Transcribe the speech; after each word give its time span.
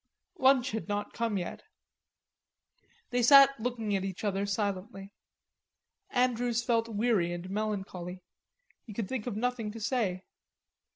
Lunch 0.39 0.71
had 0.71 0.87
not 0.87 1.13
come 1.13 1.37
yet. 1.37 1.61
They 3.11 3.21
sat 3.21 3.51
looking 3.59 3.95
at 3.95 4.03
each 4.03 4.23
other 4.23 4.47
silently. 4.47 5.13
Andrews 6.09 6.63
felt 6.63 6.87
weary 6.89 7.31
and 7.31 7.47
melancholy. 7.51 8.23
He 8.83 8.93
could 8.93 9.07
think 9.07 9.27
of 9.27 9.35
nothing 9.37 9.69
to 9.71 9.79
say. 9.79 10.23